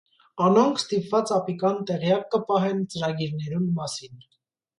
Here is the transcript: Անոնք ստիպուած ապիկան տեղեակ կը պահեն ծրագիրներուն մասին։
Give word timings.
Անոնք 0.43 0.79
ստիպուած 0.83 1.33
ապիկան 1.35 1.77
տեղեակ 1.91 2.25
կը 2.33 2.41
պահեն 2.49 2.81
ծրագիրներուն 2.95 3.71
մասին։ 3.79 4.27